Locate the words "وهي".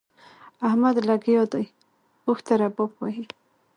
2.97-3.25